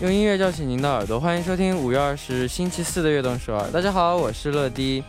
[0.00, 3.68] 用音乐叫醒您的耳朵，欢迎收听五月二十日星期四的悦动首尔。
[3.72, 5.02] 大家好，我是乐迪。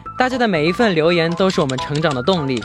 [0.17, 2.61] 大家的每一份留言都是我们成长的动力，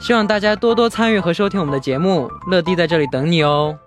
[0.00, 2.28] 希望大家多多参与和收听我们的节目。
[2.50, 3.78] 乐迪在这里等你哦。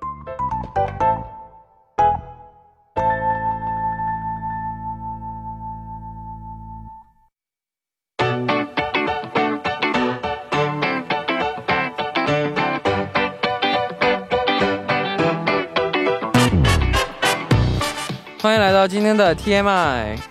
[18.42, 20.29] 欢迎来到今天的 TMI。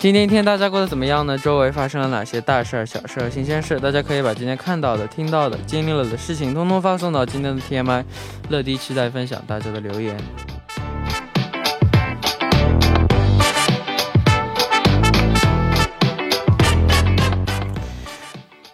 [0.00, 1.36] 今天一天大家过得怎么样呢？
[1.36, 3.80] 周围发生了哪些大事儿、小事儿、新鲜事？
[3.80, 8.04] 大家可以把今天看到的、听到的、经历了的事情，通通发送到今天的 TMI。
[8.48, 10.16] 乐迪期待分享大家的留言。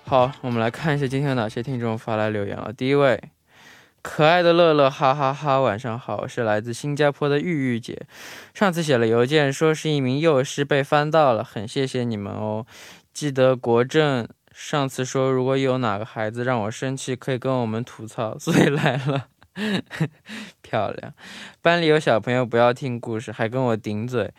[0.05, 2.71] 好，我们来看一下今天有哪些听众发来留言了。
[2.71, 3.19] 第一位。
[4.05, 5.59] 可爱的乐乐，哈哈哈！
[5.63, 8.07] 晚上好，我是来自新加坡的玉玉姐。
[8.53, 12.67] 上次写了邮件，说是一名幼师被翻到了，很谢谢你们哦。
[13.15, 19.29] 记得国政上次说，如果有哪个孩子让我生气，可以跟我们吐槽，所以来了。
[20.61, 21.15] 漂亮，
[21.63, 24.31] 班里有小朋友不要听故事，还跟我顶嘴。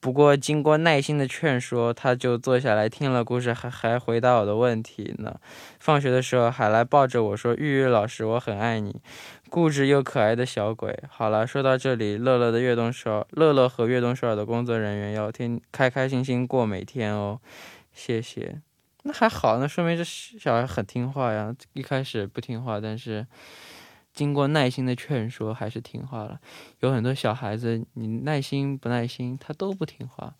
[0.00, 5.40] 不过经过耐心的劝说，他就坐下来听了故事，还还回答我的问题呢。
[5.80, 9.00] 放学的时候还来抱着我说：“玉玉老师，我很爱你，
[9.50, 17.40] 固执又可爱的小鬼。”好了，说到这里，乐乐的悦动首尔，乐乐和悦动首尔的工作人员要天开开心心过每天哦。
[17.92, 18.60] 谢谢。
[19.02, 21.52] 那还好，那说明这小孩很听话呀。
[21.72, 23.26] 一开始不听话，但是。
[24.13, 26.39] 经过耐心的劝说，还是听话了。
[26.79, 30.35] 有很多小孩子，你耐心不耐心，他都不听话。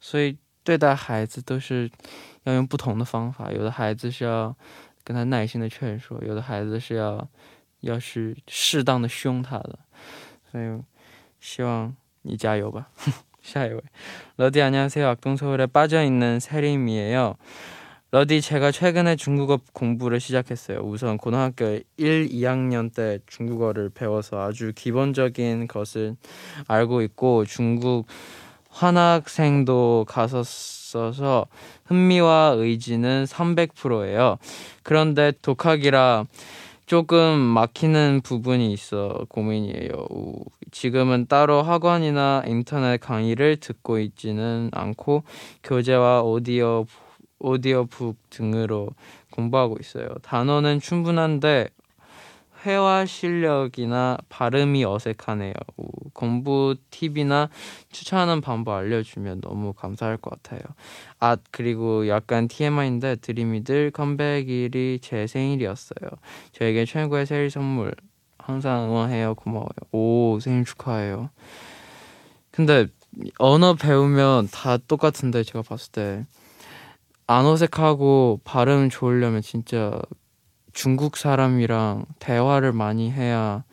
[0.00, 1.90] 所以对待孩子都是
[2.44, 3.52] 要用不同的方法。
[3.52, 4.56] 有的孩子是要
[5.04, 7.28] 跟他耐心的劝说，有的孩子是要
[7.80, 9.78] 要是适当的凶他的。
[10.50, 10.82] 所以
[11.40, 12.88] 希望你加油吧。
[13.42, 13.82] 下一位，
[14.36, 17.36] 러디안녕하세요악동서울에빠져있는세림이에요
[18.11, 20.79] 러디 제가 최근에 중국어 공부를 시작했어요.
[20.79, 26.15] 우선 고등학교 1, 2학년 때 중국어를 배워서 아주 기본적인 것을
[26.67, 28.05] 알고 있고 중국
[28.69, 31.47] 환학생도 갔었어서
[31.85, 34.37] 흥미와 의지는 300%예요.
[34.83, 36.25] 그런데 독학이라
[36.85, 40.05] 조금 막히는 부분이 있어 고민이에요.
[40.71, 45.23] 지금은 따로 학원이나 인터넷 강의를 듣고 있지는 않고
[45.63, 46.85] 교재와 오디오
[47.45, 48.89] 오디오북 등으로
[49.31, 50.07] 공부하고 있어요.
[50.23, 51.69] 단어는 충분한데
[52.65, 55.53] 회화 실력이나 발음이 어색하네요.
[56.13, 57.49] 공부 팁이나
[57.91, 60.61] 추천하는 방법 알려주면 너무 감사할 것 같아요.
[61.19, 66.09] 아 그리고 약간 TMI인데 드림이들 컴백일이 제 생일이었어요.
[66.53, 67.93] 저에게 최고의 생일 선물
[68.39, 69.35] 항상 응원해요.
[69.35, 69.69] 고마워요.
[69.91, 71.29] 오 생일 축하해요.
[72.49, 72.87] 근데
[73.37, 76.25] 언어 배우면 다 똑같은데 제가 봤을 때
[77.27, 79.99] 안 어색하고 발음 좋으려면 진짜
[80.73, 83.63] 중국 사람이랑 대화를 많이 해야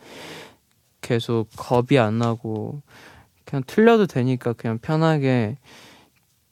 [1.03, 2.81] 계속 겁이 안 나고
[3.45, 5.59] 그냥 틀려도 되니까 그냥 편하게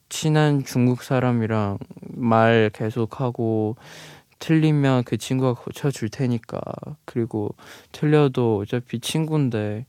[0.09, 3.77] 친한 중국 사람이랑 말 계속하고
[4.37, 6.61] 틀리면 그 친구가 고쳐줄 테니까
[7.05, 7.55] 그리고
[7.91, 9.87] 틀려도 어차피 친구인데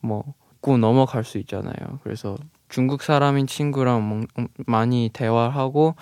[0.00, 1.98] 뭐고 넘어갈 수 있잖아요.
[2.04, 2.36] 그래서
[2.68, 4.26] 중국 사람인 친구랑
[4.66, 5.94] 많이 대화하고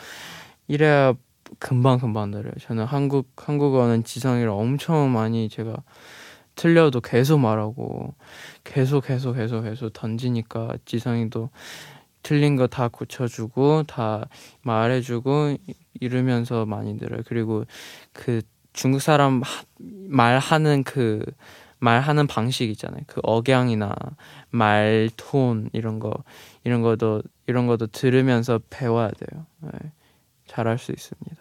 [0.71, 1.15] 이래야
[1.59, 2.53] 금방 금방 늘어요.
[2.61, 5.77] 저는 한국 한국어는 지성이랑 엄청 많이 제가
[6.55, 8.15] 틀려도 계속 말하고
[8.65, 11.51] 계속 계속 계속 계속 던지니까 지성이도
[12.23, 14.29] 틀린 거 다 고쳐주고 다
[14.63, 15.57] 말해주고
[16.01, 17.23] 이러면서 많이 들어요.
[17.27, 17.65] 그리고
[18.13, 19.43] 그 중국 사람
[19.79, 21.25] 말하는 그
[21.81, 23.03] 말하는 방식 있잖아요.
[23.09, 23.95] 그 억양이나
[24.51, 26.13] 말톤 이런 거
[26.65, 29.47] 이런 것도 이런 것도 들으면서 배워야 돼요.
[29.63, 29.71] 네,
[30.50, 31.38] 잘할 수 있습니다.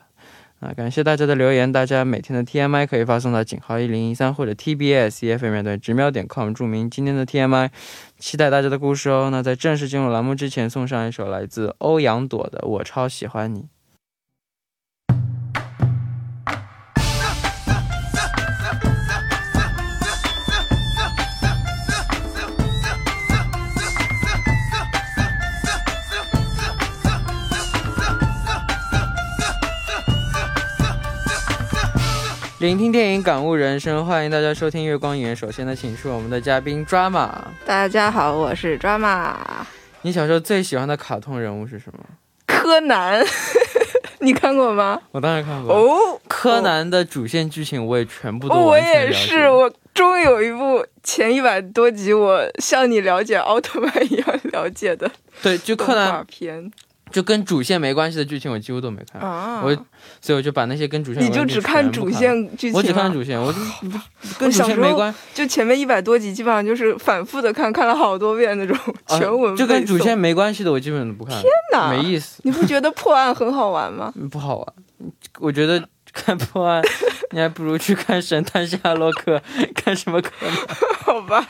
[0.60, 7.68] 啊，感谢大家的留言，大家每天的 TMI 可以发送到井号一零一三或者 TBS EFM 面对直瞄点 com 注明今天的 TMI，
[8.18, 9.28] 期待大家的故事哦。
[9.30, 13.60] 那在正式进入栏目之前，送上一首来自欧阳朵的《我超喜欢你》。
[32.59, 35.33] 聆听电影，感悟人生，欢迎大家收听《月光影院》。
[35.39, 37.47] 首先呢，请出我们的嘉宾抓马。
[37.65, 39.65] 大家好，我是抓马。
[40.01, 42.03] 你小时候最喜欢的卡通人物是什么？
[42.47, 43.25] 柯南，
[44.19, 44.99] 你看过吗？
[45.11, 45.73] 我当然看过。
[45.73, 55.09] 哦，柯南的主线剧情我也全部都我也是，我终于有一部前一百多集，我像你了解奥特曼一样了解的。
[55.41, 56.69] 对，就柯南片。
[57.11, 59.21] 就跟主线没关系的剧情，我几乎都没看。
[59.61, 59.75] 我
[60.21, 63.53] 所以我就把那些跟主线你就只看主线剧情，我只看主线，我
[64.37, 65.13] 跟主线没关。
[65.33, 68.77] 就前面一百多集，基本上就是反复的看，看了好多遍那种
[69.07, 69.55] 全文。
[69.55, 71.35] 就跟主线没关系的，我基本都不看。
[71.41, 72.41] 天哪，没意思！
[72.43, 74.13] 你不觉得破案很好玩吗？
[74.31, 74.67] 不好玩，
[75.39, 75.83] 我觉得
[76.13, 76.81] 看破案，
[77.31, 79.41] 你还不如去看神探夏洛克，
[79.75, 80.51] 看什么柯南？
[81.03, 81.45] 好吧。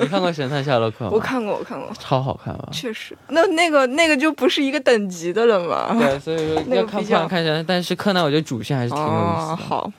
[0.00, 1.10] 你看过《神探夏洛克》吗？
[1.12, 2.68] 我看过，我看过，超好看啊！
[2.72, 5.94] 确实，那那个那个就不是一个等级的了嘛。
[5.98, 7.64] 对，所以说 要看不想看神探。
[7.66, 9.56] 但是柯南，我觉得主线还是挺有意思的。
[9.56, 9.92] 好，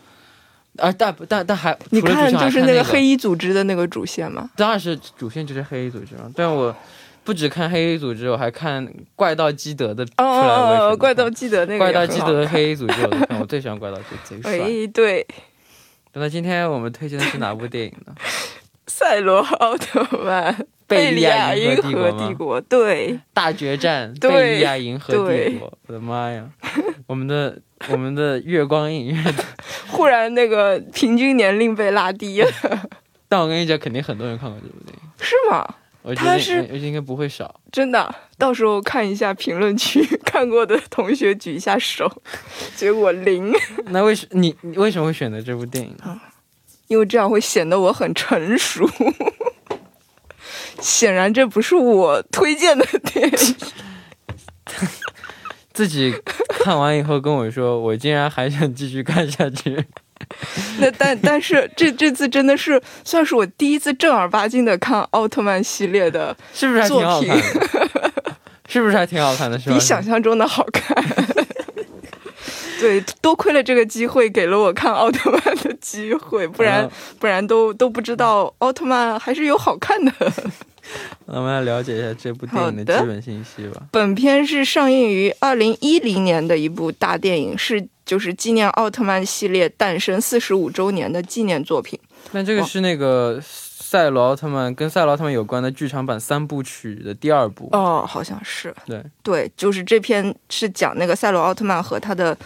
[0.77, 4.49] 啊，但但但还你看就是那个黑衣组织的那个主线吗？
[4.57, 6.29] 当然是主线就是黑衣组织嘛。
[6.35, 6.75] 但我
[7.25, 10.05] 不只看黑衣组织，我还看怪盗基德的。
[10.17, 11.79] 哦，怪盗基德那个。
[11.79, 14.59] 怪盗基德的黑衣组织，我最喜欢怪盗基德，贼 帅。
[14.59, 15.25] 哎，对。
[16.13, 18.13] 那今天我们推荐的是哪部电影呢？
[18.87, 20.55] 赛罗奥特曼，
[20.87, 26.47] 贝利亚银河帝国，对，大决战， 贝利亚银河帝国，我的妈呀！
[27.07, 27.57] 我们的
[27.89, 29.35] 我们的月光影院，
[29.87, 32.49] 忽然那个平均年龄被拉低了。
[33.27, 35.67] 但我跟你讲，肯定很多人看过这部电影，是吗？
[36.13, 38.13] 他是应该不会少，真的。
[38.37, 42.21] 到时候看一下评论区， 看过的同学举一下手。
[42.75, 43.51] 结果零。
[43.87, 46.19] 那为什你你为什么会选择这部电影呢？
[46.87, 48.87] 因为这样会显得我很成熟，
[50.79, 53.55] 显然这不是我推荐的电影。
[55.73, 56.13] 自己
[56.47, 59.83] 看完以后跟我说，我竟然还想继续看下去。
[60.79, 67.37] 那但但是这这次真的是算是我第一次正儿八经的看奥特曼系列的，是不是还挺好看？
[68.67, 69.57] 是不是还挺好看的？
[69.59, 70.95] 比想象中的好看。
[72.79, 80.11] 对，多亏了这个机会，给了我看奥特曼的机会，不然不然都都不知道奥特曼还是有好看的。
[81.25, 83.83] 那 我们来了解一下这部电影的基本信息吧。
[83.91, 91.99] 本片是上映于二零一零年的一部大电影，是就是纪念奥特曼系列诞生四十五周年的纪念作品。
[92.31, 98.73] 那这个是那个赛罗奥特曼跟赛罗奥特曼有关的剧场版三部曲的第二部哦，好像是。
[98.85, 102.37] 对对，就是这篇是讲那个赛罗奥特曼和他的。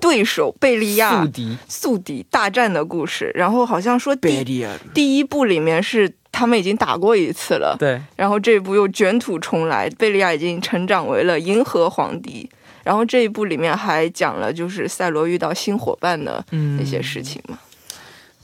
[0.00, 4.44] 对手贝利亚宿敌宿敌大战的故事，然后好像说第
[4.92, 12.48] 第一部里面是他们已经打过一次了，对，然后这一部又卷土重来，贝利亚已经成长为了银河皇帝，
[12.84, 16.44] 然后这一部里面还讲了就是赛罗遇到新伙伴的
[16.78, 17.58] 那些事情嘛。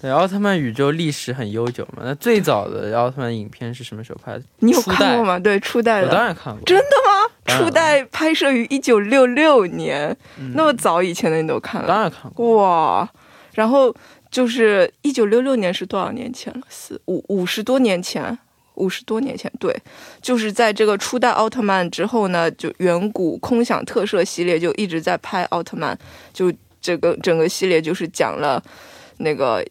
[0.00, 2.02] 对，奥特曼宇宙历史很悠久嘛。
[2.04, 4.42] 那最早的奥特曼影片是什么时候拍的？
[4.58, 5.38] 你有看过吗？
[5.38, 6.08] 对，初代的。
[6.08, 6.60] 我当然看过。
[6.64, 7.32] 真的吗？
[7.58, 10.16] 初代拍摄于一九六六年，
[10.54, 11.88] 那么早以前的你都看了？
[11.88, 12.56] 当然看过。
[12.56, 13.08] 哇，
[13.54, 13.94] 然后
[14.30, 16.60] 就是一九六六年是多少年前了？
[16.68, 18.38] 四五五十多年前。
[18.76, 19.70] 五十多年前，对，
[20.22, 25.96] 就是在这个初代奥特曼之后呢，就远古空想特摄系列就一直在拍奥特曼，
[26.32, 28.60] 就这个整个系列就是讲了
[29.18, 29.62] 那个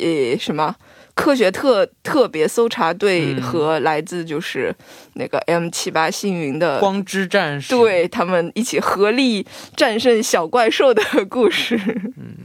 [0.00, 0.74] 呃什么。
[1.14, 4.74] 科学特特别搜查队和来自就是
[5.14, 11.76] 那个 M 七八星云的光之战士，对他们一起合力战胜小怪兽的故事。
[12.16, 12.36] 嗯，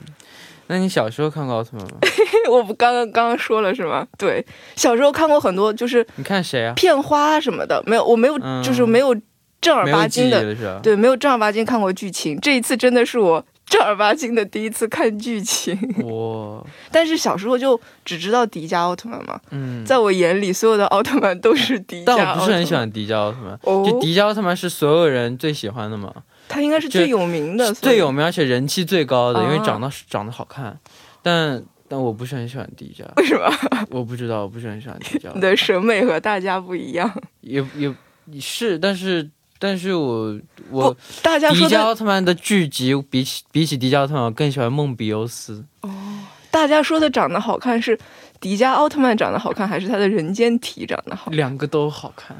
[0.67, 1.97] 那你小时候看过奥特曼吗？
[2.51, 4.05] 我不刚刚刚刚说了是吗？
[4.17, 4.45] 对，
[4.75, 6.73] 小时候看过很多，就是你看谁啊？
[6.75, 9.15] 片花什么的，没有，我没有，就是没有
[9.61, 12.39] 正儿八经的，对，没有正儿八经看过剧情。
[12.41, 13.45] 这一次真的是我。
[13.65, 16.63] 正儿八经的第一次看剧情， 哇！
[16.91, 19.39] 但是小时候就只知道迪迦奥特曼嘛。
[19.51, 22.03] 嗯，在我眼里，所有的奥特曼都是迪迦。
[22.05, 23.59] 但我不是很喜欢迪迦奥特曼。
[23.63, 26.13] 哦，就迪迦奥特曼是所有人最喜欢的嘛？
[26.47, 30.79] 他应该是最有名的，最有名而且人气最高的，因为长得长得好看。
[31.23, 33.51] 但但我不是很喜欢迪迦，为什么？
[33.89, 35.31] 我不知道，我不是很喜欢迪迦。
[35.33, 37.11] 你的审美和大家不一样。
[37.41, 37.91] 也也
[38.39, 39.27] 是，但是。
[39.57, 40.37] 但是我
[40.69, 45.63] 我大家迪迦奥特曼的剧集比起比起迪迦奥特曼，我更喜欢梦比优斯。
[45.81, 45.89] 哦，
[46.51, 47.97] 大家说的长得好看是
[48.39, 51.35] 迪迦奥特曼长得好看，还是他的人间体长得好看？
[51.37, 52.35] 两个都好看，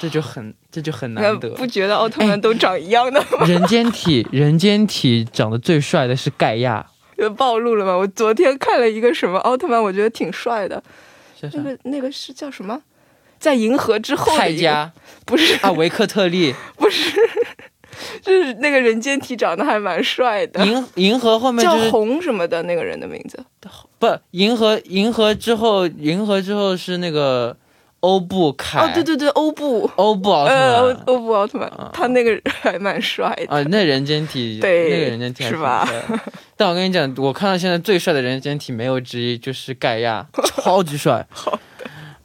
[0.00, 1.48] 这就很这就很难得。
[1.50, 3.46] 不觉得奥特曼都长一样的吗？
[3.46, 6.86] 人间体人间体长得最帅的是盖亚。
[7.16, 7.96] 又暴露了吗？
[7.96, 10.82] 我昨天看了一个什么奥特曼，我觉得挺帅的。
[11.54, 12.80] 那个那个是叫什么？
[13.42, 14.88] 在银河之后，泰 迦
[15.26, 17.10] 不是啊，维克特利 不是，
[18.22, 20.64] 就是那个人间体长得还蛮帅的。
[20.64, 23.44] 银银河后面叫红什么的那个人的名字，
[23.98, 27.56] 不，银河银河之后，银河之后是那个
[27.98, 28.78] 欧布凯。
[28.78, 33.60] 哦，对对对，欧布欧布奥特曼，欧布奥特曼，他那个还蛮帅的啊。
[33.68, 35.88] 那人间体，对，那个人间体是吧？
[36.56, 40.24] 但我跟你讲，我看到现在最帅的人间体没有之一，就是盖亚，
[40.62, 41.26] 超级帅。
[41.30, 41.58] 好。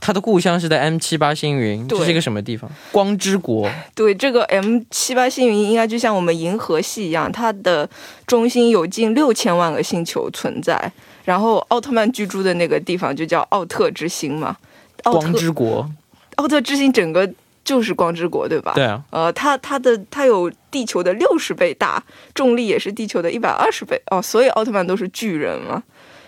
[0.00, 2.68] 他的故乡是在 M 七八星云，这是一个什么地方？
[2.90, 3.70] 光之国。
[3.94, 7.88] 对，这个 M 七八星云应该就像我们银河系一样，它的
[8.26, 10.92] 中心有近六千万个星球存在。
[11.24, 14.56] 然后奥特曼居住的那个地方就叫奥特之星嘛。
[15.04, 15.88] 光之国。
[16.36, 17.30] 奥特之星整个
[17.64, 18.72] 就是光之国，对吧？
[18.74, 19.00] 对啊。
[19.10, 22.02] 呃，它它的它有地球的六十倍大，
[22.34, 25.82] 重力也是地球的一百二十倍哦，所以奥特曼都是巨人嘛。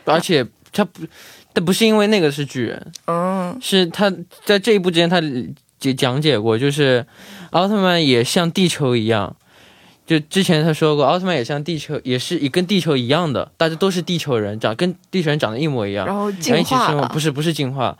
[0.05, 1.01] 而且它不。
[1.55, 4.13] 但不是因为那个是巨人，嗯，是他
[4.45, 5.23] 在这一部之前他
[5.79, 7.07] 解讲解过，就是
[7.51, 9.37] 奥特曼也像地球一样，
[10.05, 17.97] 就之前他说过，奥特曼也像地球，也是也跟地球一样的，大家都是地球人，长跟地球人长得一模一样，然后进化了，不是不是进化，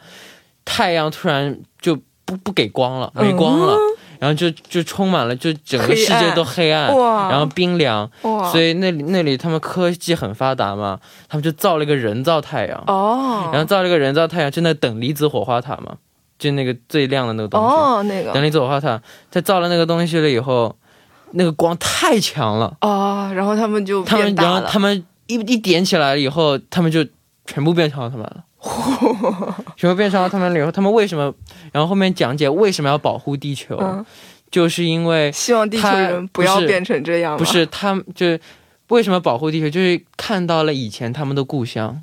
[0.65, 3.77] 太阳突然就不不给光了，没光了。
[4.25, 6.87] 然后就就充满了，就整个世界都黑暗，
[7.29, 15.97] 然后冰凉，所以那里那里他们科技很发达嘛，他们就造了一个人造太阳，哦，然后造了一个人造太阳，就那等离子火花塔嘛，
[16.39, 18.33] 就那个最亮的那个东西，哦，那个。
[18.33, 18.99] 等离子火花塔，
[19.31, 20.75] 他造了那个东西了以后，
[21.33, 27.05] 那个光太强了，哦，然后他们就他们然后他们一一点起来了以后，他们就
[27.45, 28.43] 全部变成奥特曼了。
[29.77, 31.33] 全部变成奥特曼了以后，他们为什么？
[31.73, 33.79] 然后后面讲解为什么要保护地球，
[34.51, 37.37] 就是因为希望地球人不要变成这样。
[37.37, 38.41] 不是他们，就是
[38.89, 39.69] 为什么保护地球？
[39.69, 42.01] 就是看到了以前他们的故乡，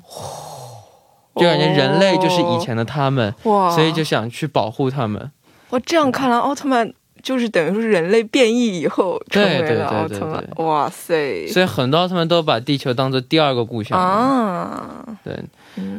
[1.36, 5.30] 就感觉人类就是以前的他们，所以就想去保护他们。
[5.70, 6.92] 哇，这样看来，奥特曼
[7.22, 10.44] 就是等于说是人类变异以后成为了奥特曼。
[10.56, 11.46] 哇塞！
[11.48, 15.04] 所以很多奥特曼都把地球当做第二个故乡啊。
[15.24, 15.38] 对。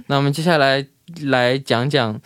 [0.07, 0.85] 那我们接下来
[1.25, 2.19] 来讲讲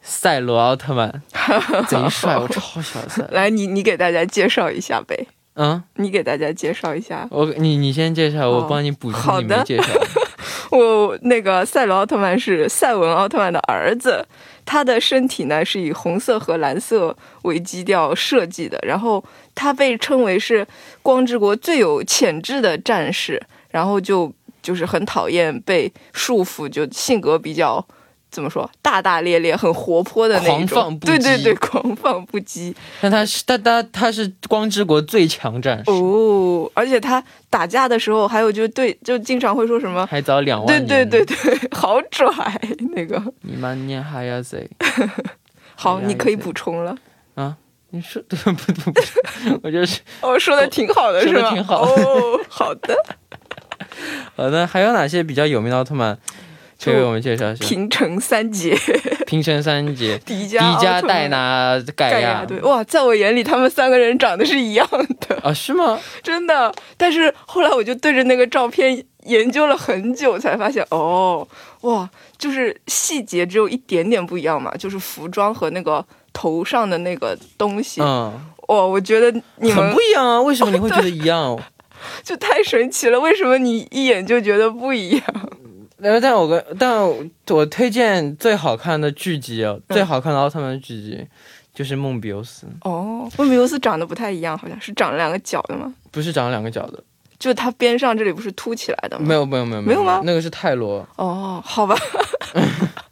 [0.00, 1.22] 赛罗奥特曼，
[1.86, 3.24] 贼帅，我超喜欢赛。
[3.30, 5.26] 来，你你给大家介绍一下呗。
[5.54, 7.28] 嗯，你给大家介绍一下。
[7.30, 9.92] 我你你先介绍，我帮你补充你没介绍。
[10.72, 14.26] 我那个赛罗奥特曼是赛文奥特曼的儿子，
[14.64, 19.22] 他的身体呢是以红色和蓝色为基调设计的，然后
[19.54, 20.66] 他被称为是
[21.02, 24.32] 光之国最有潜质的战士，然后就。
[24.62, 27.84] 就是很讨厌被束缚，就性格比较
[28.32, 30.56] 怎么说，大大咧咧，很活泼的那种。
[30.56, 32.74] 狂放不对对对，狂放不羁。
[33.02, 40.88] 但他是他他他是光之国最强战士哦，而且他打架的时候，还有就对，就经常会说什么还早两万年。
[40.88, 42.26] 对对对对，好拽
[42.96, 43.22] 那个。
[43.42, 44.66] 你慢念还要谁？
[45.76, 46.96] 好，你可以补充了。
[47.34, 47.54] 啊，
[47.90, 49.00] 你说对 不不不，
[49.62, 51.50] 我就是哦，说的挺好的，是吧？
[51.52, 52.96] 挺好哦，好的。
[54.34, 56.16] 好的，还有哪些比较有名的奥特曼？
[56.82, 57.64] 可以给我们介绍一下。
[57.64, 58.76] 平成三杰，
[59.26, 64.88] 平成三杰， 迪迦、迪迦、戴、拿、盖盖亚，对，哇，在我眼里他们三个人长得是一样
[65.28, 65.98] 的，啊，是吗？
[66.22, 66.72] 真的。
[66.96, 71.46] 但是后来我就对着那个照片研究了很久，才发现，哦，
[71.82, 78.00] 哇，就是细节只有一点点不一样嘛，就是服装和那个头上的那个东西。
[78.00, 78.32] 嗯，
[78.68, 81.58] 哇，我觉得你很们不一样啊，为什么你会觉得一样？
[82.24, 85.24] 就太神奇了，为什么你一眼就觉得不一样？
[86.02, 87.00] 然后，但我跟但
[87.50, 91.26] 我推荐最好看的剧集哦，嗯最好看的奥特曼剧集
[91.72, 95.94] 就是梦比优斯，哦，梦比优斯长得不太一样，好像是长了两个角的吗？
[96.10, 97.02] 不是长了两个角的，
[97.38, 99.24] 就它边上这里不是凸起来的吗？
[99.26, 101.96] 没有没有没有没有吗那个是泰罗，哦，好吧，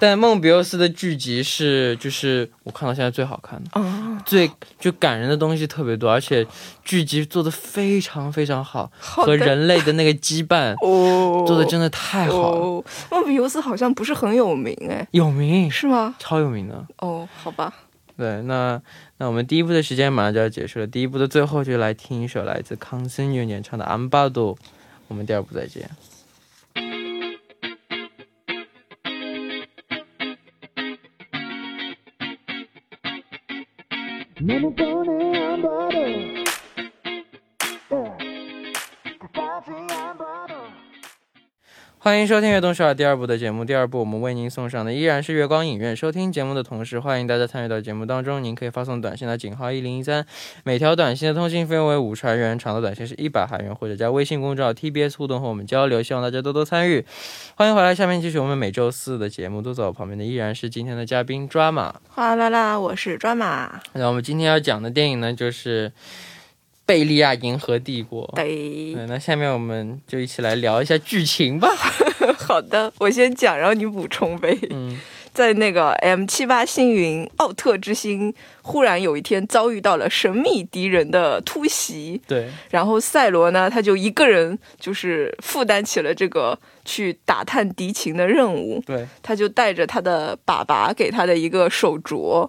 [0.00, 6.46] 但梦比优斯的剧集是就是我看到现在最好看的，哦，最就感人的东西特别多，而且
[6.84, 16.14] 剧集做的非常非常好，和人类的那个羁绊哦，做的真的太好了，哦，梦比优斯好像不是很有名哎，有名，是吗？
[16.18, 16.84] 超有名的。
[16.98, 17.72] 哦，好吧，
[18.16, 18.80] 对，那
[19.18, 24.56] 那我们第一部的时间马上就要结束了，第一部的最后就来听一首来自康森乐演唱的《安巴多》，
[25.06, 25.88] 我们第二部再见。
[34.44, 34.93] Many days.
[42.04, 43.64] 欢迎收听《悦动少儿》第二部的节目。
[43.64, 45.96] 第二部我们为您送上的依然是月光影院。
[45.96, 48.44] 收听节目的同时，欢迎大家参与到节目当中。
[48.44, 50.26] 您可以发送短信到井号一零一三，
[50.64, 56.02] 每条短信的通信费用为五十韩元，长的短信是一百韩元，或者加微信公众号 TBS 互动和我们交流。
[56.02, 57.02] 希望大家多多参与。
[57.54, 59.62] 欢迎回来，下面继续我们每周四的节目。
[59.62, 61.90] 坐在我旁边的依然是今天的嘉宾 Drama。
[62.10, 65.88] 哗啦啦，我是抓马，那我们今天要讲的电影呢，就是
[66.86, 68.26] 《贝利亚银河帝国》。
[68.34, 71.68] 对，对，那下面我们就一起来聊一下剧情吧。
[72.38, 74.56] 好的，我先讲，然后你补充呗。
[74.70, 74.98] 嗯，
[75.32, 88.82] 在那个 M 七八星云奥特之星，忽然有一天遭遇到了神秘敌人的突袭，对，然后赛罗呢，他就一个人就是负担起了这个去打探敌情的任务。
[88.86, 92.48] 对，他就带着他的爸爸给他的一个手镯，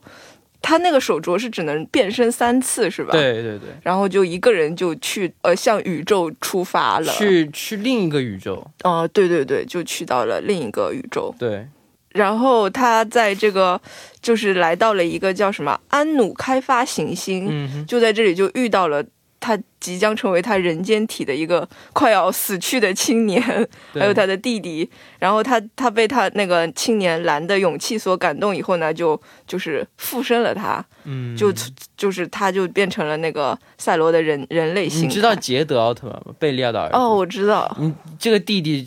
[0.68, 3.12] 他那个手镯是只能变身三次，是吧？。
[3.12, 3.70] 对，对，对。
[3.84, 7.14] 然后就一个人就去呃向宇宙出发了。
[7.14, 8.66] 去去另一个宇宙。
[8.84, 11.32] 哦、对对对，就去到了另一个宇宙。
[11.38, 11.68] 对，
[12.10, 13.80] 然后他在这个
[14.24, 19.06] 就是来到了一个叫什么安努开发行星，嗯，就在这里就遇到了
[19.46, 23.40] 他即将成为他人间体的一个快要死去的青年，
[23.94, 24.90] 还有他的弟弟。
[25.20, 31.54] 然后他他被他那个青年蓝的勇气所感动以后呢，就就是附身了他，嗯，就
[31.96, 35.08] 就是他就变成了那个赛罗的人人类形态。
[35.08, 36.34] 你知道捷德奥特曼吗？
[36.40, 36.96] 贝利亚的儿子。
[36.96, 37.72] 哦，，我知道。
[37.80, 38.84] 你这个弟弟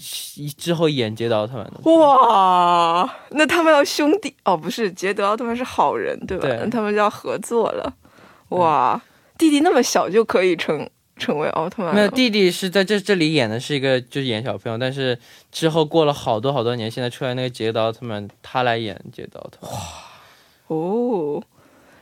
[0.56, 1.90] 之后演捷德奥特曼的。
[1.92, 6.48] 哇，那他们要兄弟哦，不是捷德奥特曼是好人对吧？
[6.48, 7.94] 对那他们就要合作了。
[8.50, 9.00] 哇，
[9.38, 11.94] 弟弟那么小就可以成成为奥特曼？
[11.94, 15.18] 没有，弟弟是在这这里演的是一个就是演小朋友，但是
[15.50, 19.70] 之后过了好多好多年，现在出来那个捷德奥特曼，他来演捷德奥特曼。
[20.66, 21.42] 哦。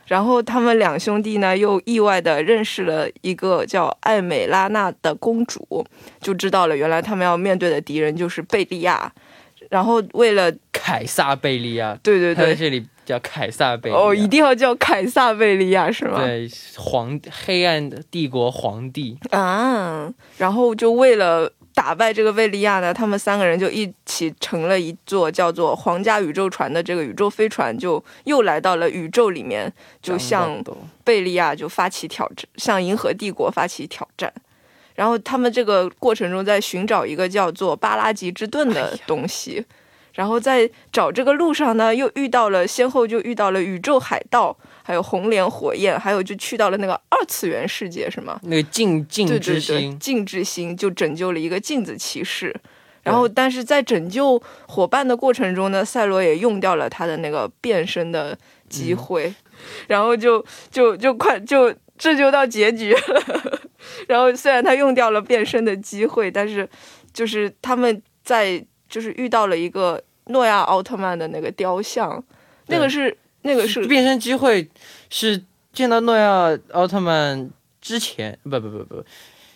[0.07, 5.85] 然后他们两兄弟呢，又意外的认识了一个叫艾美拉娜的公主，
[6.21, 9.11] 就知道了原来他们要面对的敌人就是贝利亚。
[9.69, 14.01] 然后为了凯撒贝利亚，对对对，他在这里叫凯撒贝利亚。
[14.01, 16.19] 哦，一定要叫凯撒贝利亚是吗？
[16.19, 19.17] 对皇黑暗的帝国皇帝。
[19.31, 30.61] 啊，然后就为了打败这个贝利亚呢，他们三个人就一起乘了一座叫做皇家宇宙船的这个宇宙飞船，就又来到了宇宙里面，就向
[31.05, 34.33] 贝利亚就发起挑战，向银河帝国发起挑战。
[34.95, 39.63] 然后他们这个过程中在寻找一个叫做巴拉吉之盾的东西，
[40.17, 48.39] 然后在找这个路上呢，又遇到了先后就遇到了宇宙海盗，还有红莲火焰，还有就去到了那个二次元世界，是吗？
[48.41, 52.55] 那个镜镜之对对对，星，镜之星就拯救了一个镜子骑士。
[53.03, 58.35] 然后，但是在拯救伙伴的过程中呢，赛罗也用掉了他的那个变身的
[58.67, 59.31] 机会，
[59.87, 63.61] 然后就就就快就这就到结局了。
[64.09, 66.67] 然后虽然他用掉了变身的机会，但是
[67.13, 72.23] 就是他们在就是遇到了一个诺亚奥特曼的那个雕像，
[72.67, 74.69] 那个是那个是变身机会
[75.09, 77.49] 是见到诺亚奥特曼
[77.81, 79.03] 之前，不不不不，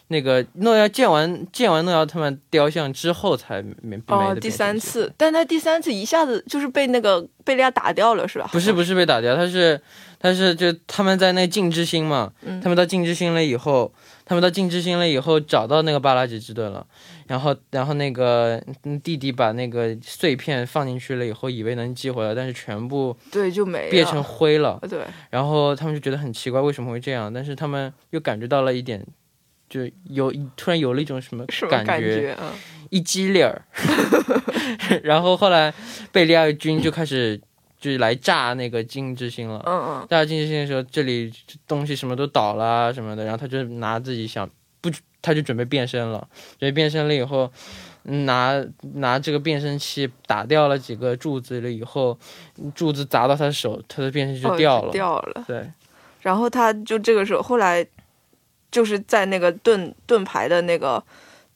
[0.07, 8.49] 那个诺亚见完见完诺亚奥特曼雕像之后才没没哦，第三次，但他第三次一下子就是被那个贝利亚打掉了，是吧？
[8.51, 9.81] 不是不是被打掉，他是
[10.19, 13.91] 他是就他们在那镜之星嘛，嗯他们到镜之星了以后，
[14.23, 16.85] 他们到镜之星了以后找到那个巴拉吉之盾了，
[17.31, 23.89] 然后然后那个嗯弟弟把那个碎片放进去了以后，以为能寄回来，但是全部对，就没。
[23.89, 27.33] 变成灰了，对，然后他们就觉得很奇怪，为什么会这样？
[27.33, 29.01] 但是他们又感觉到了一点。
[29.69, 32.35] 就有突然有了一种什么感感觉？
[32.41, 32.51] 嗯，
[32.89, 33.61] 一激灵儿，
[35.01, 35.73] 然后后来
[36.11, 37.39] 贝利亚军就开始
[37.79, 39.63] 就是来炸那个金之星了。
[39.65, 41.31] 嗯嗯，炸金之星的时候，这里
[41.65, 44.49] 东西什么都倒了啊什么的，然后他就拿自己想
[44.81, 44.89] 不，
[45.21, 46.27] 他就准备变身了。
[46.59, 47.51] 准备变身了以后，
[48.03, 48.65] 嗯拿
[48.95, 52.17] 拿这个变身器打掉了几个柱子了以后，
[52.73, 54.91] 柱子砸到他的手，他的变身器就哦掉了。
[54.91, 55.43] 掉了。
[55.47, 55.71] 对，
[56.21, 57.85] 然后他就这个时候，后来
[58.71, 61.03] 就是在那个盾盾牌的那个，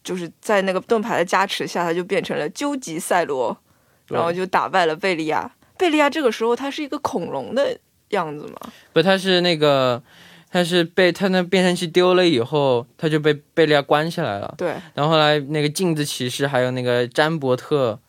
[0.03, 3.57] 就是在那个盾牌的加持下，他就变成了究极赛罗，
[4.09, 5.51] 然后就打败了贝利亚。
[5.77, 7.75] 贝利亚这个时候他是一个恐龙的
[8.09, 8.71] 样子吗？
[8.93, 10.01] 不，他是那个。
[10.56, 14.56] 他是被他那变身器丢了以后，他就被贝利亚关起来了。
[14.58, 18.00] 对，然后后来那个镜子骑士还有那个詹伯特，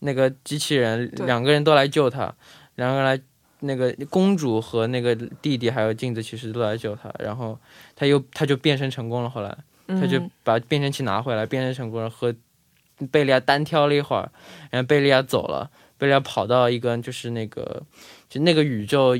[0.00, 2.34] 那个机器人两个人都来救他，
[2.74, 3.20] 两个人来
[3.60, 7.56] 那个公主和那个弟弟还有镜子骑士都来救他，然后
[7.94, 9.30] 他又他就变身成功了。
[9.30, 9.56] 后来。
[9.88, 12.34] 他就嗯把变身器拿回来，变身成功了，和
[13.10, 14.30] 贝利亚单挑了一会儿，
[14.70, 17.82] 然后贝利亚走了，贝利亚跑到一个就是那个
[18.30, 19.14] 就那个宇宙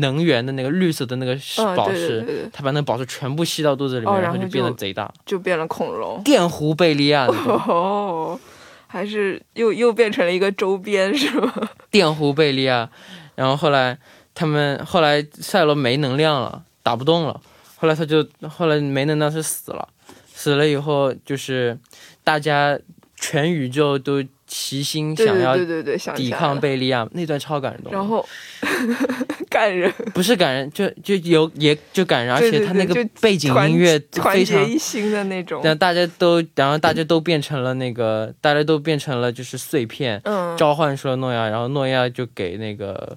[0.00, 2.20] 能源的那个绿色的那个嗯，宝对对石。
[2.22, 6.22] 对对，他把那个宝石全部吸到肚子里面，哦然后就变得贼大，就变了恐龙。
[6.24, 7.26] 电弧贝利亚。
[7.26, 8.38] 哦，
[8.86, 11.52] 还是又又变成了一个周边是吗？
[11.90, 12.88] 电弧贝利亚，
[13.34, 13.98] 然后后来
[14.34, 17.40] 他们后来赛罗没能量了，打不动了，
[17.76, 19.86] 后来他就后来没能量是死了，
[20.32, 21.78] 死了以后就是
[22.24, 22.78] 大家
[23.16, 26.58] 全宇宙都齐心对对想要对对对，想起抵抗。
[26.58, 27.92] 贝利亚，那段超感动。
[27.92, 28.26] 然后
[29.48, 35.60] 感人，不是感人，就就有也就感人，而且他那个背景音乐团非常结一心的那种。
[35.64, 43.16] 但大家都，然后大家都变成了那个，大家都变成了就是碎片，嗯，召唤出了诺亚，然后诺亚就给那个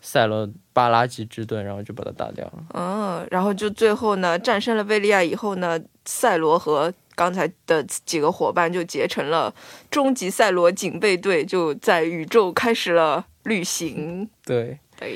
[0.00, 2.52] 赛罗巴拉吉之盾，然后就把他打掉了。
[2.74, 9.54] 嗯，然后就最后呢，战胜了贝利亚以后呢，赛罗和刚才的几个伙伴就结成了
[9.90, 14.28] 终极赛罗警备队，就在宇宙开始了旅行。
[14.46, 15.10] 对，哎，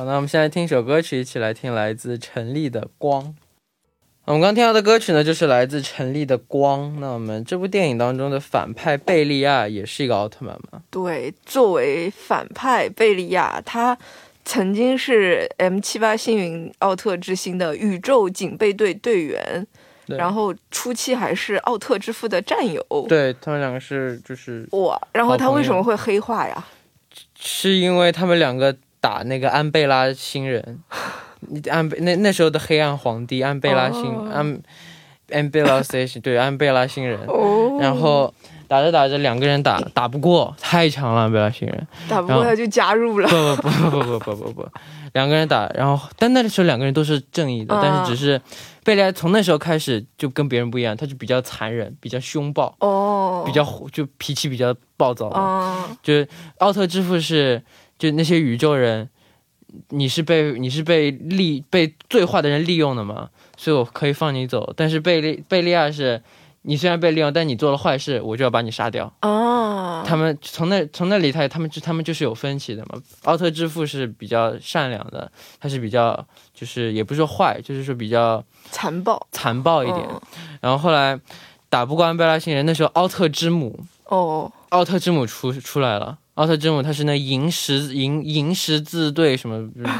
[0.00, 3.22] 好，那我们现在听一首歌曲，一起来听来自陈粒的《光》。
[4.24, 6.90] 我们刚听到的歌曲呢，就是来自陈粒的《光》。
[7.00, 10.80] 那我们这部电影当中的反派贝利亚也是一个奥特曼嘛？
[10.88, 13.94] 对，作为反派贝利亚，他
[14.42, 19.66] 曾经是 M 七八星云奥特之星的宇宙警备队队员，
[20.06, 22.82] 然后初期还是奥特之父的战友。
[23.06, 26.66] 对他们两个是就是哇，然后他为什么会黑化呀？
[27.38, 30.82] 是因为他们两个打那个安贝拉星人，
[31.70, 34.30] 安贝那那时候的黑暗皇帝安贝拉星、哦。
[34.32, 34.62] 安
[35.32, 38.32] 安贝拉 station 对安贝拉星人，哦，然后
[38.66, 43.28] 打着打着两个人打打不过，太强了安贝拉星人，打不过他就加入了。
[43.28, 44.68] 不不不不不不不不，
[45.12, 47.80] 两个人打，然后但那时候两个人都是正义的，啊。
[47.82, 48.40] 但是只是
[48.82, 55.28] 贝利亚从那时候开始就跟别人不一样，他就比较残忍，比较凶暴，哦，比较就脾气比较暴躁。
[55.28, 57.62] 啊，就是奥特之父是
[58.00, 59.10] 就那些宇宙人，
[59.90, 64.72] 你是被你是被利被最坏的人利用的嘛，所以我可以放你走。
[64.74, 66.22] 但是贝利贝利亚是，
[66.62, 69.12] 你虽然被利用，但你做了坏事，我就要把你杀掉。
[69.20, 73.00] 哦，他们从那从那里他他们就他们就是有分歧的嘛。
[73.24, 80.00] 奥特之父是比较善良的，他是比较就是也不是说坏，就是说比较残暴残暴一点。
[80.10, 80.20] 嗯
[80.62, 81.18] 然后后来
[81.68, 86.18] 打不过安贝拉星人，那时候奥特之母哦，奥特之母出出来了。
[86.40, 89.58] 奥特之母她是那银十银银十字队什么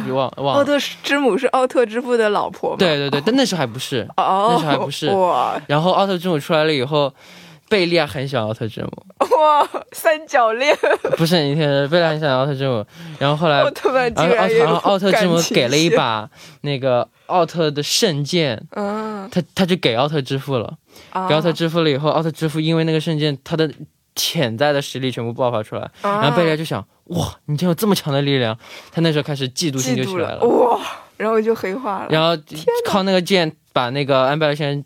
[0.08, 0.60] 忘忘了。
[0.60, 2.76] 奥特之母是奥特之父的老婆吗？
[2.78, 4.08] 对对对，但那时候还不是。
[4.16, 7.12] 哦，那时候还不是哇然后奥特之母出来了以后，
[7.68, 8.90] 贝利亚很喜欢奥特之母，
[9.38, 10.74] 哇，三角恋，
[11.18, 12.82] 不是你听，贝利亚很喜欢奥特之母。
[13.18, 16.28] 然后后来奥特曼然后奥特，然然后奥特之母给了一，把
[16.62, 20.74] 那个奥特的圣剑，嗯，他他就给奥特之父了。
[21.10, 23.70] 啊给奥特之父了以后，奥特之父因为那个圣剑，他的
[24.14, 25.90] 潜在的实力全部爆发出来。
[26.02, 28.56] 然然后贝利亚就想，哇，你竟然有这么强的力量！
[28.92, 30.80] 他那时候开始嫉妒心就起来了，哇，
[31.16, 32.40] 然后就黑化了，然后
[32.86, 34.84] 靠那个剑把那个安贝拉先生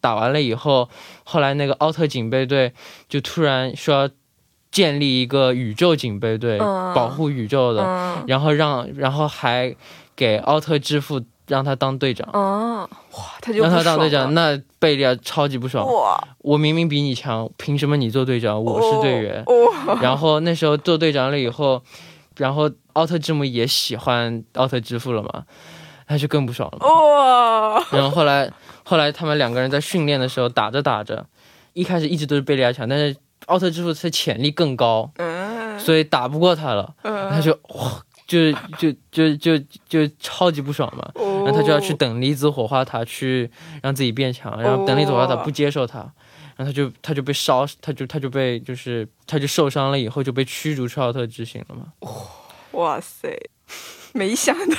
[0.00, 0.88] 打完了以后，
[1.24, 2.72] 后来那个奥特警备队
[3.08, 4.10] 就突然说要
[4.70, 7.82] 建立一个宇宙警备队，嗯保护宇宙的。
[7.82, 9.74] 嗯，然后让，然后还
[10.14, 12.88] 给奥特之父让他当队长，啊，哇，
[13.40, 15.86] 他就让他当队长，那贝利亚超级不爽。
[15.86, 19.44] 哇，我明明比你强，凭什么你做队长，我是队员？
[19.44, 21.82] 哇，然后那时候做队长了以后，
[22.36, 25.44] 然后奥特之母也喜欢奥特之父了嘛，
[26.06, 26.78] 他就更不爽了。
[26.86, 28.50] 哇，然后后来
[28.84, 31.24] 后来他们两个人在训练的时候打着打着，
[31.72, 37.30] 一开始一直都是贝利亚强，但是奥特之父他潜力更高，嗯，所以打不过他了，嗯。
[37.30, 41.06] 他就哇，就就就就就超级不爽嘛。
[41.46, 43.50] 然然后他就要去等离子火花塔去
[43.82, 46.00] 让自己变强，然后等离子火花塔不接受他，
[46.56, 51.92] 然后他就他就被烧，他就他就被就是他就受伤了，以后就被驱逐出奥特之行了嘛。
[52.72, 53.38] 哇塞，
[54.12, 54.76] 没想到。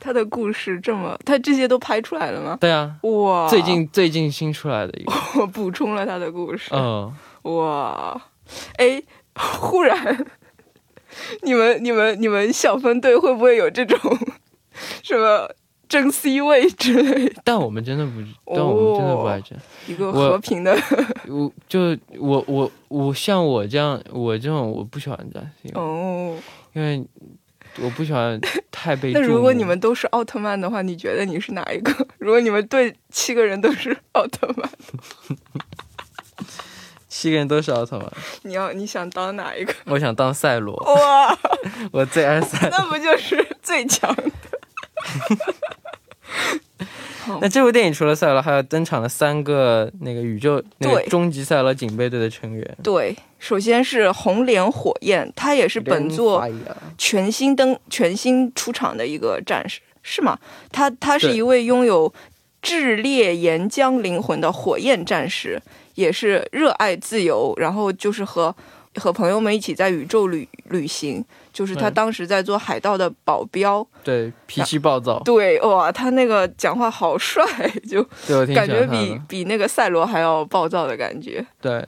[0.00, 2.56] 他的故事这么，他这些都拍出来了吗？
[2.60, 6.70] 对啊，哇，最近最近新出来的一个，我补充了他的故事。
[6.72, 8.20] 嗯，哇，
[8.76, 9.02] 哎，
[9.34, 10.26] 忽然，
[11.42, 13.98] 你们、你们、你们小分队会不会有这种
[15.02, 15.50] 什么
[15.88, 17.40] 争 C 位之类的？
[17.44, 19.58] 但我们真的不，但我们真的不爱争。
[19.86, 20.76] 一个和平的，
[21.26, 26.36] 我就我我我像我这样，我这种我不喜欢战星，哦。
[26.74, 27.04] 因为
[27.80, 28.38] 我不喜欢
[28.70, 32.06] 太被那如果你们都是奥特曼的话，你觉得你是哪一个？
[32.18, 34.70] 如果你们队七个人都是奥特曼，
[37.08, 38.12] 七个人都是奥特曼，
[38.42, 39.72] 你要你想当哪一个？
[39.86, 41.36] 我想当赛罗，哇，
[41.90, 42.78] 我最爱赛罗。
[42.78, 44.30] 那不就是最强的？
[47.40, 56.42] 那这部电影除了赛罗，还有登场了三个那个宇宙那个对终极赛罗警备队的成员，对，首先是红莲火焰，他也是本作
[56.96, 60.38] 全新登全新出场的一个战士，是吗？
[60.72, 62.10] 他他是一位拥有
[62.62, 65.60] 炽烈岩浆灵魂的火焰战士，
[65.96, 68.56] 也是热爱自由，然后就是和
[68.96, 71.22] 和朋友们一起在宇宙旅旅行。
[71.58, 77.44] 就是他当时在做海盗的保镖，对脾气暴躁，对哇，他那个讲话好帅，
[77.90, 78.00] 就
[78.54, 78.86] 感觉。
[78.86, 81.44] 比比那个赛罗还要暴躁的感觉。
[81.60, 81.84] 对，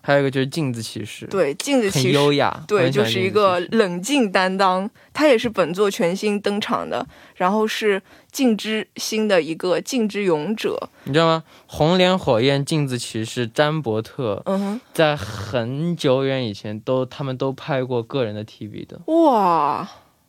[0.00, 8.00] 还有一个就是镜子骑士，对，镜子骑士优雅，对，就是一个冷静担当，他也是本作全新登场的，然后是
[8.32, 11.44] 镜之星的一个镜之勇者，你知道吗？
[11.66, 19.86] 红莲火焰、镜子骑士、詹伯特，嗯哼在很久远以前都他们都拍过个人的 TV 的，哇，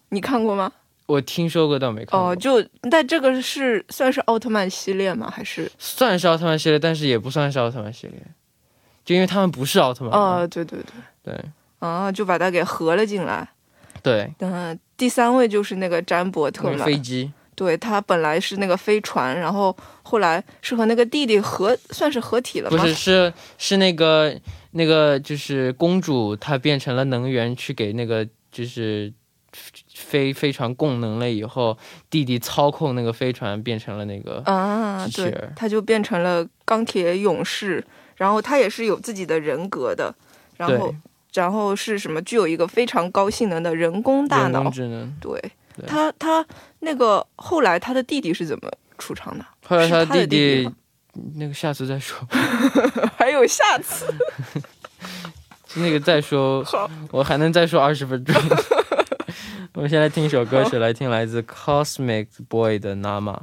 [0.09, 0.71] 你看过吗？
[1.05, 2.29] 我听说过，但没看过。
[2.29, 5.29] 哦，就但这个是算是奥特曼系列吗？
[5.29, 5.71] 还是？
[5.77, 8.17] 算是奥特曼系列，但是也不算是奥特曼系列，
[9.03, 10.17] 就因为他们不是奥特曼嘛。
[10.17, 10.79] 哦，对对
[11.23, 11.45] 对，对
[11.79, 13.47] 啊，就把它给合了进来。
[14.01, 22.77] 对，嗯，第三位就是那个詹伯特嘛，飞机，对他本来是那个飞船，然后后来是和那个弟弟合，算是合体了吗？
[22.77, 24.35] 不是是是那个
[24.71, 29.11] 那个就是公主，她变成了能源去给那个就是
[29.93, 31.77] 飞飞船供能了以后，
[32.09, 37.83] 弟弟操控那个飞船变成了那个啊，对他就变成了钢铁勇士，
[38.15, 40.13] 然后他也是有自己的人格的，
[40.57, 40.93] 然后
[41.33, 45.15] 然后是什么具有一个非常高性能的人工大脑人工，智能。
[45.21, 45.51] 对对
[45.87, 46.45] 他他
[46.79, 49.45] 那个后来他的弟弟是怎么出场的？
[49.65, 50.69] 后来他的弟弟
[51.35, 52.17] 那个下次再说，
[53.17, 54.05] 还有下次，
[55.75, 58.35] 那个再说， 好，我还能再说二十分钟。
[59.73, 63.39] 我们先来听一首歌曲，来听来自 Cosmic Boy 的《Nama》。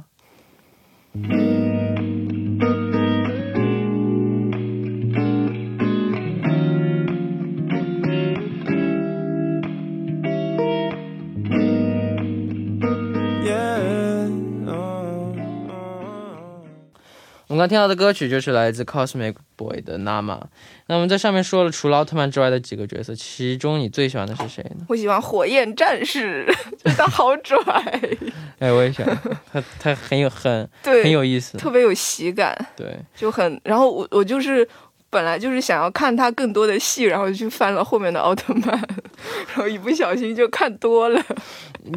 [17.61, 20.39] 刚听到的歌曲就是来自 Cosmic Boy 的《Nama》。
[20.87, 24.85] 那我们在上面说了，除了奥特曼之外的几个角色，其中你最喜欢的是谁呢？
[24.89, 26.43] 我喜欢火焰战士，
[26.83, 27.55] 觉得他好拽，
[28.57, 29.15] 哎，我也喜欢
[29.53, 31.55] 他， 他很有很对，很有意思。
[31.59, 32.57] 特别有喜感。
[32.75, 34.67] 对，就很，然后我我就是
[35.11, 41.21] 本来就是想要看他更多的戏，然后就去翻了后面的奥特曼，然后一不小心就看多了。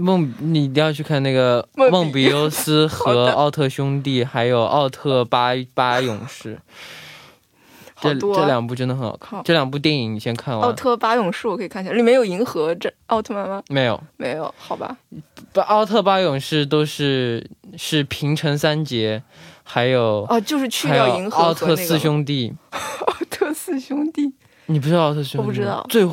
[0.00, 6.59] 梦，你一定要去看那个梦比优斯和奥特兄弟，还有奥特八八勇士。
[8.00, 10.62] 这啊这两部真的很好看，好这两部电影你先看完。
[10.62, 13.62] 奥特八勇士我可以看一下，里面有银河这奥特曼吗？
[13.68, 14.94] 没有，没有，好吧。
[15.53, 17.48] 不，奥特八勇士都是
[17.79, 19.22] 是平成三杰，
[19.64, 22.55] 还有、哦，就是去掉银河奥特四兄弟。
[22.70, 24.33] 奥特四兄弟。
[24.66, 25.38] 你不知道奥特兄弟？
[25.38, 26.09] 我不知道最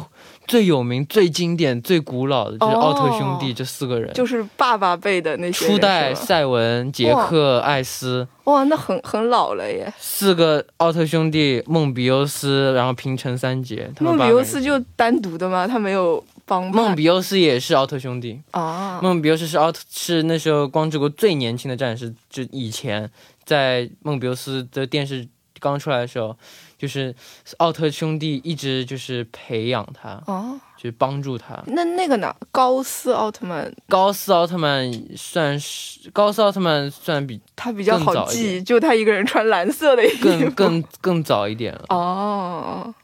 [0.46, 4.12] 最有名、最经典、最古老的就是哦奥特兄弟这四个人。
[4.14, 9.92] 就是爸爸辈的那些初代赛文、杰克、艾斯哇，那很很老了耶。
[9.98, 15.66] 四个奥特兄弟，梦比优斯，然后平成三杰，梦比优斯就单独的吗？
[15.66, 23.10] 他没有帮派梦比优斯也是奥特兄弟，啊，梦比优斯是奥特是那时候光之国最年轻的战士，就以前
[23.52, 25.28] 在梦比优斯的电视
[25.60, 26.38] 刚出来的时候，
[26.78, 27.14] 就是
[27.58, 31.62] 奥特兄弟一直就是培养他，哦，就是帮助他。
[31.68, 32.34] 那那个呢？
[32.50, 40.24] 高斯奥特曼高斯奥特曼算是高斯奥特曼算比他比较好记，就他一个人穿蓝色的衣服。
[40.24, 41.86] 更更更早一点了。
[41.90, 42.96] 哦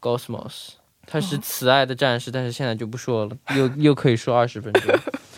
[0.00, 0.74] ，Cosmos，
[1.06, 4.82] 他是慈爱的战士，但是现在就不说了，又又可以说二十分钟。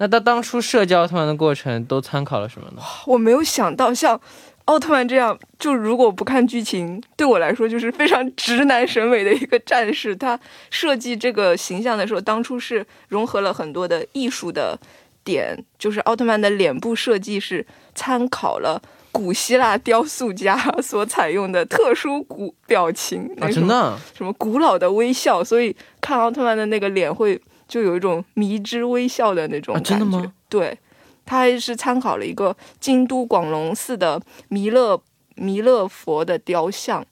[0.00, 2.82] 那他当初设计奥特曼的过程都参考了什么呢？
[3.06, 4.18] 我没有想到像
[4.64, 10.16] 奥特曼这样，就如果不看剧情，对我来说就是非常直男审美的一个战士。
[10.16, 14.78] 他设计这个形象的时候，当初是融合了很多的艺术的
[15.22, 18.80] 点，就是奥特曼的脸部设计是参考了。
[19.12, 27.38] 古希腊雕塑家 所采用的特殊古表情，真的啊，什么古老的微笑，所以看奥特曼的那个脸会
[27.70, 29.90] 就有一种迷之微笑的那种啊感觉。
[29.90, 30.32] 真的吗？
[30.48, 30.76] 对，
[31.24, 35.00] 他还是参考了一个京都广隆寺的弥勒
[35.36, 37.06] 弥勒佛的雕像，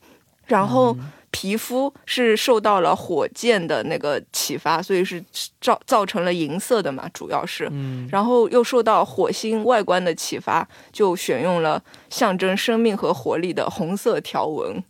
[0.47, 5.23] 然后嗯皮肤是受到了火箭的那个启发，所以是
[5.61, 7.69] 造造成了银色的嘛，主要是。
[7.71, 14.83] 嗯，然后又受到火星外观的启发，就选用了象征生命和活力的红色条纹，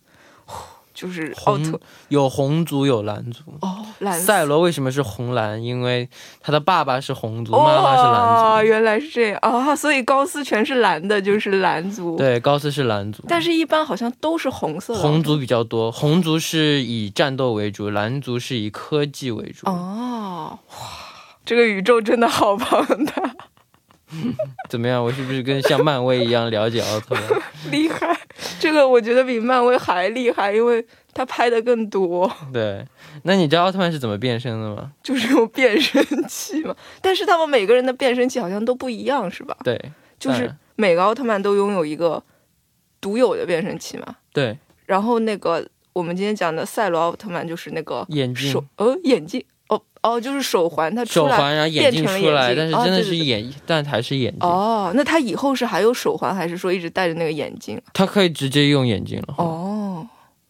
[0.99, 3.41] 就是奥特红有红族有蓝族。
[3.61, 5.63] 哦，蓝赛罗为什么是红蓝？
[5.63, 6.09] 因为
[6.41, 8.65] 他的爸爸是红族，妈妈是蓝哦，族。
[8.67, 14.99] 原来是这样啊、所以高斯全是蓝的，就是蓝族。，对，高斯是蓝族，但是一般好像都是红色的。
[14.99, 15.89] 红族比较多。
[15.89, 19.65] 红族是以战斗为主，蓝族是以科技为主。
[19.69, 20.75] 哦，哇，
[21.45, 23.35] 这个宇宙真的好庞大，
[24.69, 25.01] 怎么样？
[25.01, 27.23] 我是不是跟像漫威一样了解奥特曼？
[27.71, 28.18] 厉害！
[28.59, 32.85] 这个我觉得比漫威还厉害，因为他拍的更多，对，
[33.23, 34.91] 那你知道奥特曼是怎么变身的吗？
[35.01, 36.75] 就是用变身器嘛。
[37.01, 39.55] 但是他们每个人的变身器好像都不一样，是吧？
[39.63, 39.79] 对，
[40.19, 42.21] 就是每个奥特曼都拥有一个
[43.01, 44.15] 独有的变身器嘛。
[44.33, 54.47] 对，然后那个我们今天讲的赛罗奥特曼就是那个眼镜手呃眼镜哦哦就是手环，它手环，然后眼镜出来，但是真的哦对对对是眼，但还是眼镜。
[54.47, 57.81] 哦，那他以后是还有手环，还是说一直戴着那个眼镜？
[57.93, 59.35] 他可以直接用眼镜了。
[59.37, 60.07] 哦，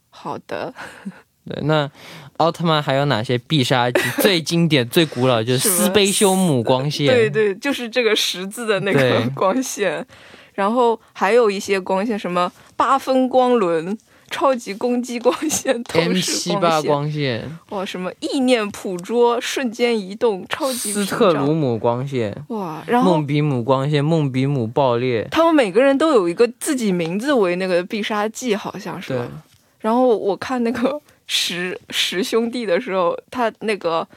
[0.10, 0.74] 好的，
[1.46, 1.90] 对，那
[2.38, 4.02] 奥特曼还有哪些必杀技？
[4.22, 7.08] 最经典、最古老就是 斯贝修姆光线。
[7.08, 10.06] 对对，就是这个十字的那个光线，
[10.54, 13.98] 然后还有一些光线，什么八分光轮。
[14.30, 25.28] 超级攻击光线、 透 M 视七八光线，光线、哇，什么意念捕捉、瞬间移动、超级斯特鲁姆光线、哇，然后梦比姆光线、梦比姆爆裂。
[25.32, 29.32] 他们每个人都有一个自己名字为那个必杀技，好像是对吧？，
[29.80, 34.08] 然后我看那个十十兄弟的时候，他那个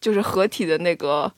[0.00, 1.30] 就是合体的那个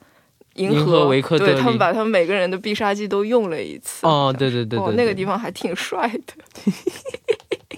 [0.55, 4.05] 银银河维克特对他们把他们每个人的必杀技都用了一次。
[4.05, 6.33] 哦，对对对对哦，对，那个地方还挺帅的。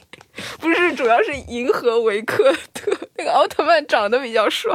[0.60, 4.74] 不是，主要是银河维克特那个奥特曼长得比较帅，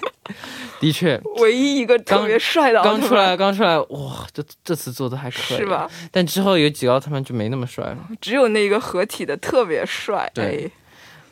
[0.80, 5.66] 的确，唯一一个特别帅的奥特曼，刚出来刚出来，哇，这这次做的还可以，是？
[5.66, 5.90] 吧？
[6.10, 7.98] 但之后有几个奥特曼就没那么帅了。
[8.20, 10.70] 只有那个合体的特别帅，对哎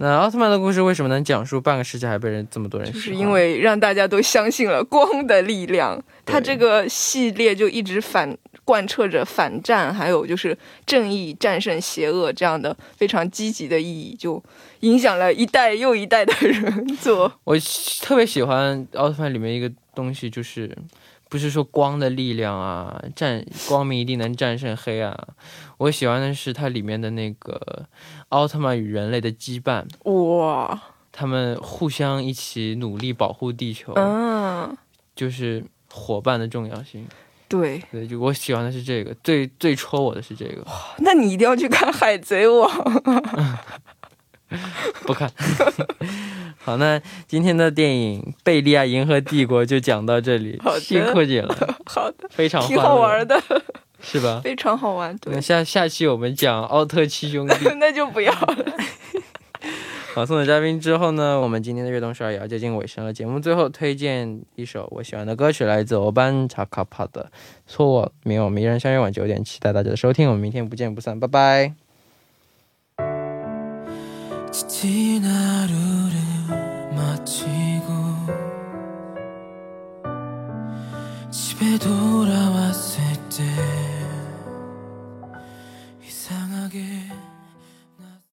[0.03, 2.93] 那奥特曼的故事为什么能讲述半个世纪还被人这么多人？
[2.93, 6.03] 就是因为让大家都相信了光的力量。
[6.27, 14.43] 它这个系列就一直反贯彻着反战，还有就是正义战胜邪恶这样的非常积极的意义，就
[14.81, 17.33] 影响了一代又一代的人做。
[17.45, 17.57] 我
[18.01, 20.77] 特别喜欢奥特曼里面一个东西，就是
[21.33, 25.29] 不是说光的力量啊，战光明一定能战胜黑暗啊。
[25.79, 27.87] 我喜欢的是它里面的那个
[28.29, 30.79] 奥特曼与人类的羁绊，哇，
[31.11, 34.77] 他们互相一起努力保护地球，嗯，
[35.16, 37.09] 就是伙伴的重要性。
[37.49, 40.62] 对，对，就我喜欢的是这个，最最戳我的是这个。
[40.99, 42.68] 那你一定要去看《海贼王》。
[45.07, 45.33] 不看。
[46.64, 53.42] 好，那今天的电影《贝利亚银河帝国》就讲到这里辛苦你了， 好的，非常挺好玩的，
[54.01, 54.40] 是吧？
[54.44, 55.16] 非常好玩。
[55.18, 57.55] 对那，下下期我们讲奥特七兄弟。
[57.81, 58.67] 那就不要了。
[60.15, 63.13] 好，送走嘉宾之后呢，我们今天的悦动十二也要接近尾声了。
[63.13, 67.25] 节目最后推荐一首我喜欢的歌曲，来自欧班查卡帕的
[67.67, 71.75] 《错我》，明晚我们依然相约晚九点，期待大家的收听，我们明天不见不散，拜拜。
[81.63, 83.00] 집에 돌아왔을
[83.31, 83.71] 때